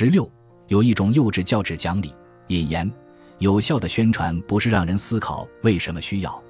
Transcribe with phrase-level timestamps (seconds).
[0.00, 0.30] 十六，
[0.68, 2.14] 有一种幼稚教旨讲理
[2.46, 2.88] 引言，
[3.38, 6.40] 有效的宣传不是让人思考为什么需要，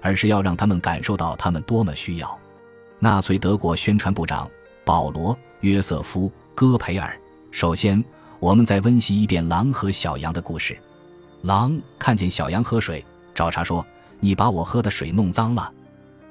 [0.00, 2.38] 而是要让他们感受到他们多么需要。
[3.00, 4.48] 纳粹德国宣传部长
[4.84, 7.20] 保罗·约瑟夫·戈培尔。
[7.50, 8.00] 首先，
[8.38, 10.78] 我们再温习一遍狼和小羊的故事。
[11.40, 13.84] 狼看见小羊喝水，找茬说
[14.20, 15.72] ：“你把我喝的水弄脏了。”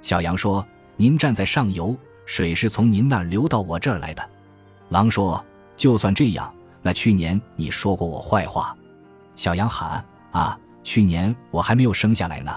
[0.01, 0.65] 小羊说
[0.95, 1.93] ：“您站在上游，
[2.25, 4.29] 水是从您那儿流到我这儿来的。”
[4.87, 5.43] 狼说
[5.75, 6.49] ：“就算这样，
[6.81, 8.75] 那去年你说过我坏话。”
[9.35, 12.51] 小羊喊：“啊，去年我还没有生下来呢！”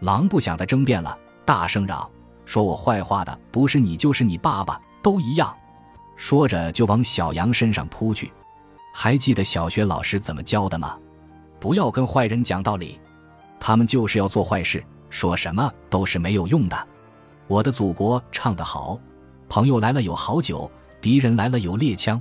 [0.00, 2.08] 狼不想再争辩了，大声嚷
[2.44, 5.54] ：“说我坏话的不是你，就是你爸爸，都一样！”
[6.16, 8.32] 说着就往小羊身上扑去。
[8.94, 10.96] 还记得小学老师怎么教的吗？
[11.58, 12.98] 不要跟坏人讲道理，
[13.58, 16.88] 他们就是要做坏事，说什么都是没有用的。
[17.46, 18.98] 我的祖国唱得好，
[19.48, 20.70] 朋友来了有好酒，
[21.00, 22.20] 敌人来了有猎枪。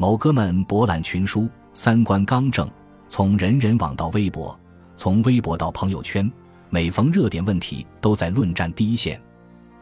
[0.00, 2.66] 某哥们博览群书，三观刚正，
[3.06, 4.58] 从人人网到微博，
[4.96, 6.32] 从微博到朋友圈，
[6.70, 9.20] 每逢热点问题都在论战第一线。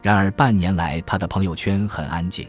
[0.01, 2.45] 然而半年来，他的朋友圈很安静。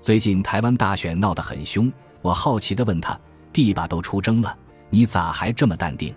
[0.00, 3.20] 最近台湾大选闹得很凶，我好奇地问他
[3.52, 4.56] ：“地把都出征了。”
[4.88, 6.14] 你咋还这么淡定？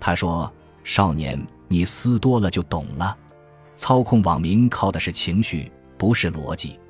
[0.00, 3.16] 他说：“少年，你思多了就懂了。
[3.76, 6.80] 操控网民靠的是情绪，不是逻辑。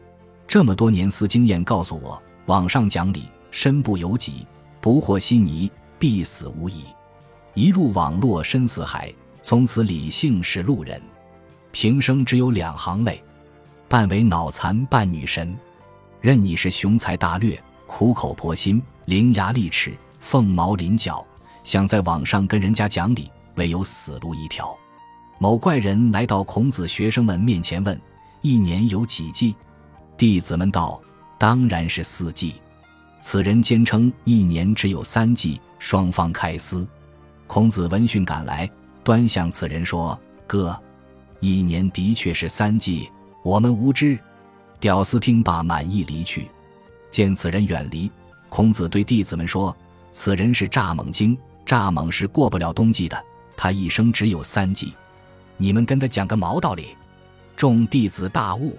[0.49, 4.47] 这么多年思经验告诉我，网上讲理，身不由己，
[4.81, 6.85] 不和稀泥，必死无疑。
[7.55, 11.01] 一入网络深似海，从此理性是路人。
[11.73, 13.21] 平生只有两行泪，
[13.89, 15.57] 半为脑残，半女神。
[16.21, 21.25] 任你是雄才大略，苦口婆心，伶牙俐齿。”凤毛麟角，
[21.63, 24.77] 想在网上跟人家讲理，唯有死路一条。
[25.39, 28.01] 某怪人来到孔子学生们面前问
[28.41, 29.55] ：“一年有几季？”
[30.17, 31.01] 弟子们道
[31.39, 32.55] ：“当然是四季。”
[33.21, 36.87] 此人坚称一年只有三季，双方开撕。
[37.47, 38.71] 孔子闻讯赶来，
[39.03, 40.79] 端向此人说：“哥，
[41.41, 43.11] 一年的确是三季，
[43.43, 44.19] 我们无知。”
[44.79, 46.49] 屌丝听罢满意离去。
[47.11, 48.11] 见此人远离，
[48.49, 49.75] 孔子对弟子们说。
[50.13, 51.37] 此人是蚱蜢精，
[51.67, 53.23] 蚱蜢是过不了冬季的，
[53.57, 54.95] 他一生只有三季。
[55.57, 56.97] 你们跟他讲个毛道理？
[57.57, 58.79] 众弟子大悟。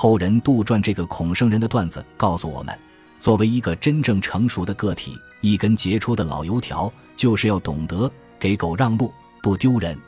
[0.00, 2.72] 后人杜撰这个孔圣人的段子，告诉我们：
[3.18, 8.08] 作为一个真正成熟的个体，一根杰出的老油条，就是要懂得
[8.38, 9.98] 给狗让路，不丢人。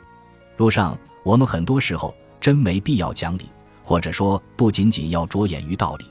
[0.55, 3.49] 路上，我们很多时候真没必要讲理，
[3.83, 6.05] 或者说不仅仅要着眼于道理。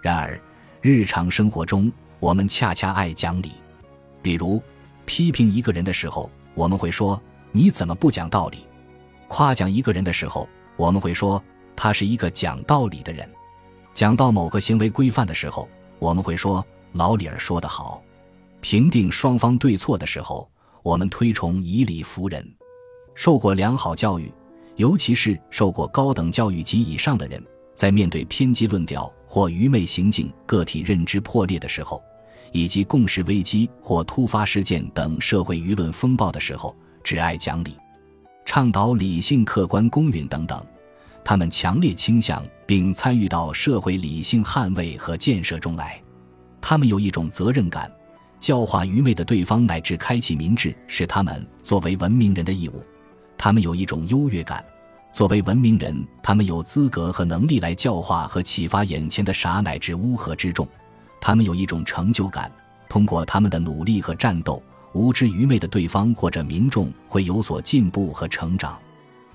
[0.00, 0.40] 然而，
[0.80, 3.50] 日常生活中，我们恰恰爱讲理。
[4.22, 4.62] 比如，
[5.04, 7.20] 批评一个人的时候，我们会说
[7.52, 8.66] ：“你怎么不讲道理？”
[9.28, 10.48] 夸奖一个人的时候，
[10.78, 11.44] 我们会说
[11.82, 13.26] ：“他是一个讲道理的人。”
[13.94, 15.66] 讲到某个行为规范的时候，
[15.98, 18.02] 我们会说：“老李儿说得好。”
[18.60, 20.46] 评定双方对错的时候，
[20.82, 22.46] 我们推崇以理服人。
[23.14, 24.30] 受过良好教育，
[24.76, 27.42] 尤其是受过高等教育及以上的人，
[27.74, 32.02] 在面对偏激论调或愚昧行径、个体认知破裂的时候，
[32.52, 37.74] 以及共识危机或突发事件等社会舆论风暴的时候，只爱讲理，
[38.44, 40.62] 倡导理性、客观、公允等等。
[41.30, 46.02] 他们强烈倾向并参与到社会理性捍卫和建设中来。
[46.60, 47.88] 他们有一种责任感，
[48.40, 52.84] 教化愚昧的对方乃至开启民智是他们作为文明人的义务。
[53.38, 54.64] 他们有一种优越感，
[55.12, 60.66] 作为文明人，他们有资格和能力来教化和启发眼前的傻乃至乌合之众。
[61.20, 62.50] 他们有一种成就感，
[62.88, 64.60] 通过他们的努力和战斗，
[64.94, 68.76] 无知愚昧的对方或者民众会有所进步和成长。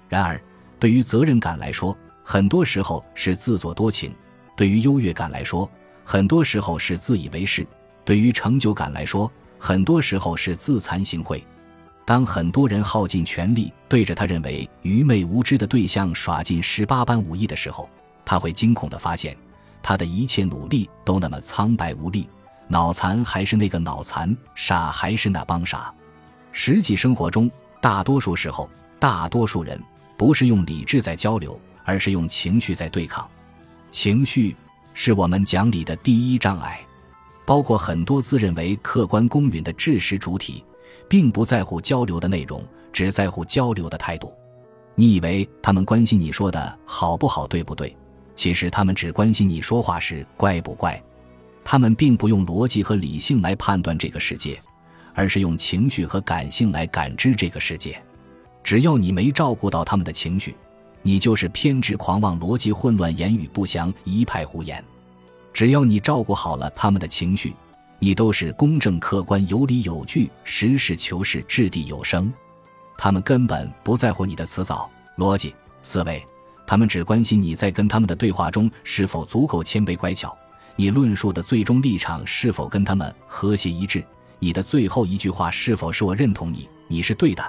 [0.10, 0.38] 然而，
[0.80, 4.12] 对于责任感来说，很多时候是自作多情；
[4.56, 5.70] 对于优越感来说，
[6.04, 7.64] 很多时候是自以为是；
[8.04, 11.42] 对于成就感来说，很多时候是自惭形秽。
[12.06, 17.90] 当很多人耗尽全力对着他认为愚昧无知的对象耍尽十八般武艺的时候，
[18.24, 19.36] 他会惊恐地发现。
[19.82, 22.28] 他的一切努力都那么苍白无力，
[22.68, 25.94] 脑残还是那个脑残，傻还是那帮傻。
[26.52, 27.50] 实际生活中，
[27.82, 28.70] 大多数时候，
[29.00, 29.80] 大多数人
[30.18, 33.30] 不是用理智在交流，而是用情绪在对抗。
[33.90, 34.56] 情绪
[34.94, 36.80] 是我们讲理的第一障碍。
[37.46, 40.66] 包括很多自认为客观公允的知识主体，
[41.08, 44.34] 并不在乎交流的内容，只在乎交流的态度。
[44.96, 47.96] 你以为他们关心你说的好不好，对不对？
[48.36, 51.00] 其实他们只关心你说话时乖不乖，
[51.64, 54.60] 他们并不用逻辑和理性来判断这个世界，
[55.14, 58.02] 而是用情绪和感性来感知这个世界。
[58.66, 60.56] 只要你没照顾到他们的情绪，
[61.04, 64.82] 你就是偏执狂妄、逻辑混乱、言语不详、一派胡言；
[65.54, 67.54] 只要你照顾好了他们的情绪，
[68.00, 72.34] 你都是公正客观、有理有据、实事求是、掷地有声。
[72.98, 75.54] 他们根本不在乎你的辞藻、逻辑、
[75.84, 76.26] 思维，
[76.66, 80.36] 他们只关心你在跟他们的对话中是否足够谦卑乖巧，
[80.76, 84.04] 你论述的最终立场是否跟他们和谐一致，
[84.40, 87.44] 你的最后一句话是否是我认同你，你是对的。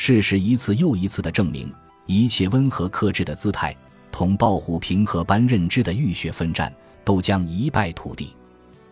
[0.00, 1.74] 事实一次又一次的证明，
[2.06, 3.76] 一切温和克制的姿态，
[4.12, 6.72] 同抱虎平和般认知的浴血奋战，
[7.04, 8.32] 都将一败涂地。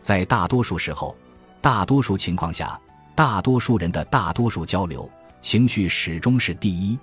[0.02, 1.16] 在大多数时候，
[1.60, 2.78] 大多数情况下，
[3.14, 5.08] 大多数人的大多数交流。
[5.40, 6.98] 情绪始终是第一，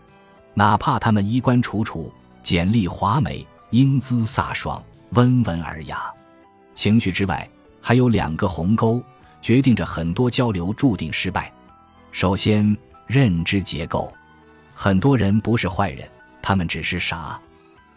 [0.54, 2.12] 哪怕他们衣冠楚楚、
[2.44, 6.14] 简历华美、英姿飒爽、温文尔雅。
[6.76, 9.02] 情绪之外，还有两个鸿沟，
[9.42, 11.50] 决定着很多交流注定失败。
[12.12, 12.78] 首先，
[13.08, 14.14] 认知结构。
[14.74, 16.08] 很多人不是坏人，
[16.42, 17.40] 他们只是傻。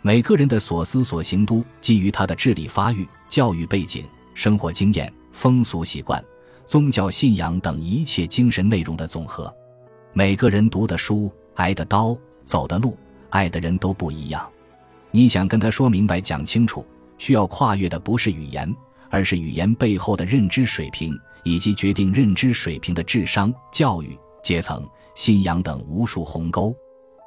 [0.02, 6.22] 每个人的所思所行都基于他的智力发育、教育背景、生活经验、风俗习惯、
[6.64, 9.52] 宗教信仰等一切精神内容的总和。
[10.12, 12.96] 每个人读的书、挨的刀、走的路、
[13.30, 14.48] 爱的人都不一样。
[15.10, 16.86] 你想跟他说明白、讲清楚，
[17.18, 18.72] 需要跨越的不是语言，
[19.10, 24.86] 而是语言背后的认知水平，以及决定认知水平的智商、教育、阶层、
[25.16, 26.72] 信仰等无数鸿沟。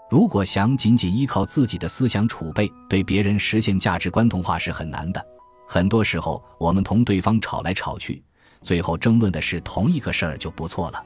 [0.09, 5.21] 如果想仅仅依靠自己的思想储备对别人实现价值观同化是很难的。
[5.67, 8.23] 很多时候，我们同对方吵来吵去，
[8.61, 11.03] 最后争论的是同一个事儿就不错了。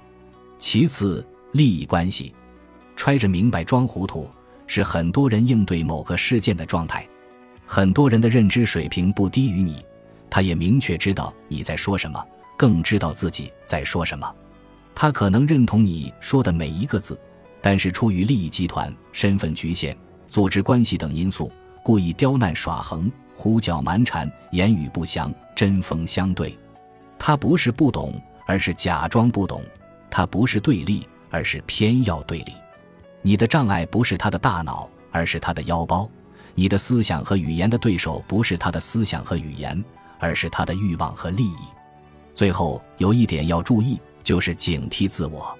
[0.59, 1.25] 其次。
[1.53, 2.33] 利益关系，
[2.95, 4.27] 揣着明白装糊涂，
[4.65, 7.07] 是很多人应对某个事件的状态。
[7.63, 9.85] 很多人的认知水平不低于你，
[10.31, 12.25] 他也明确知道你在说什么，
[12.57, 14.35] 更知道自己在说什么。
[15.03, 17.19] 他可能认同你说的每一个字，
[17.61, 19.93] 但是出于利益集团、身份局限、
[20.29, 21.51] 组织关系等因素，
[21.83, 26.57] 故意刁难耍横、胡搅蛮缠、言语不详、针锋相对。
[27.19, 28.13] 他不是不懂，
[28.47, 29.59] 而是假装不懂；
[30.09, 31.05] 他不是对立。
[31.29, 32.53] 而是偏要对立，
[33.21, 36.09] 你的障碍不是他的大脑，而是他的腰包；
[36.55, 39.83] 你的思想和语言的对手不是他的思想和语言，
[40.17, 41.57] 而是他的欲望和利益。
[42.33, 45.55] 最后有一点要注意，就是警惕自我，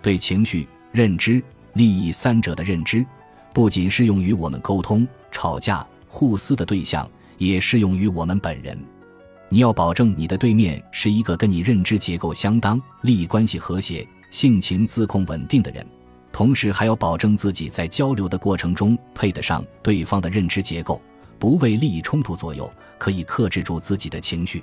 [0.00, 1.42] 对情绪、认知、
[1.72, 3.04] 利益三者的认知，
[3.52, 7.08] 不仅适用于我们沟通、吵架、互撕的对象，
[7.38, 8.78] 也适用于我们本人。
[9.48, 14.06] 你要保证你的对面是一个跟你认知结构相当、利益关系和谐。
[14.28, 15.86] 性情自控稳定的人，
[16.32, 21.00] 同时还要保证自己在交流的过程中配得上对方的认知结构，
[21.38, 24.62] 不为利益冲突左右，可以克制住自己的情绪，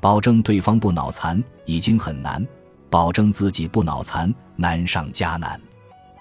[0.00, 2.46] 保证对方不脑残已经很难，
[2.92, 5.58] 保证自己不脑残难上加难。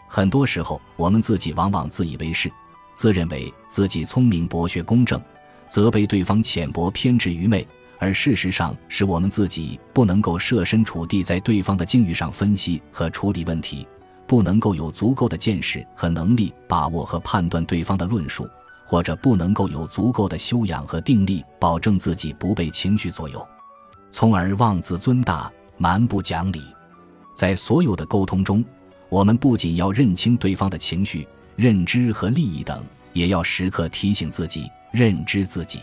[0.08, 2.50] 很多时候，我们自己往往自以为是，
[2.96, 5.22] 自认为自己聪明博学公正，
[5.68, 7.68] 责备对方浅薄偏执愚昧。
[8.00, 13.86] 而事实上，是我们自己不能够设身处地在对方的境遇上分析和处理问题，
[14.26, 18.50] 不能够有足够的见识和能力把握和判断对方的论述，
[18.86, 23.46] 或者不能够有足够的修养和定力保证自己不被情绪左右，
[24.10, 25.52] 从而妄自尊大、
[25.82, 26.62] 蛮不讲理。
[27.34, 28.64] 在所有的沟通中，
[29.10, 32.84] 我们不仅要认清对方的情绪、认知和利益等，
[33.14, 35.80] 也要时刻提醒自己认知自己。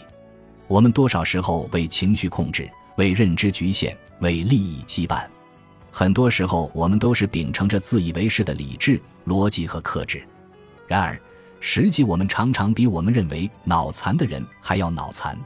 [0.69, 5.25] 我们多少时候为情绪控制，为认知局限，为利益羁绊？
[5.91, 10.23] 很多时候，我们都是秉承着自以为是的理智、逻辑和克制。
[10.87, 11.21] 然而，
[11.59, 15.37] 实际我们常常比我们认为脑残的人还要脑残。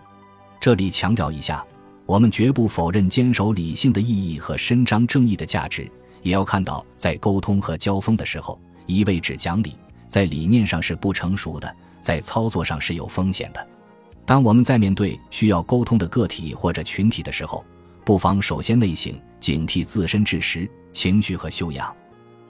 [0.60, 1.64] 这里强调一下，
[2.04, 5.90] 我们绝不否认坚守理性的意义和伸张正义的价值，
[6.22, 9.76] 也要看到，在沟通和交锋的时候，一味只讲理，
[10.08, 13.66] 在理念上是不成熟的，在操作上是有风险的。
[14.24, 17.64] 当我们在面对需要沟通的个体或者群体的时候，
[18.04, 21.94] 不妨首先内省、警惕自身知识、情绪和修养，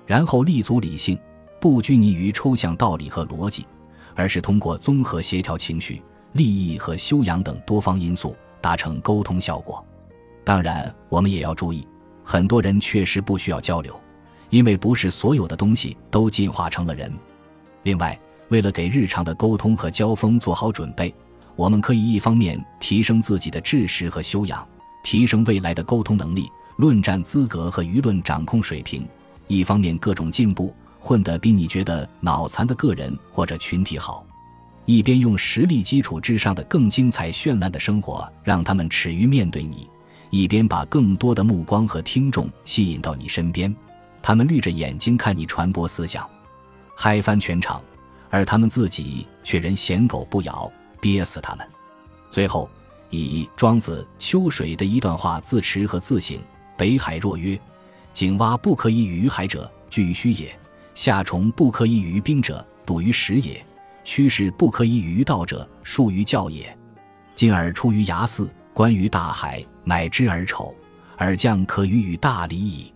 [0.06, 1.18] 然后立足理性，
[1.61, 3.66] 不拘泥于抽象道理和逻辑，
[4.14, 9.85] 而是通过综合协调情绪、利益和修养等多方因素，达成沟通效果。
[10.42, 11.87] 当然，我们也要注意，
[12.25, 14.00] 很多人确实不需要交流，
[14.49, 17.12] 因为不是所有的东西都进化成了人。
[17.83, 21.14] 另外，为了给日常的沟通和交锋做好准备。
[21.54, 24.66] 我们可以一方面提升自己的知识和修养，
[25.04, 29.02] 提升未来的沟通能力、论战资格和舆论掌控水平；
[29.49, 34.25] 一方面各种进步，混得比你觉得脑残的个人或者群体好。
[34.84, 39.88] 一边用实力基础之上的更精彩绚烂的生活让他们耻于面对你，
[40.30, 43.74] 一边把更多的目光和听众吸引到你身边，
[44.20, 46.28] 他们绿着眼睛看你传播思想，
[46.96, 47.82] 嗨翻全场，
[48.30, 50.70] 而他们自己却人嫌狗不咬。
[51.00, 51.66] 憋死他们！
[52.30, 52.70] 最后，
[53.10, 56.38] 以庄子《秋水》的一段话自持和自省：
[56.76, 57.58] 北海若曰
[58.14, 60.50] ：“井蛙不可以语于海者，居于虚也；
[60.94, 63.56] 夏虫不可以语于冰者，笃于实也；
[64.04, 66.76] 趋势不可以与于道者，术于教也。
[67.35, 70.75] 进而出于崖寺，观于大海，乃知尔丑，
[71.16, 72.91] 尔将可与与大礼矣。”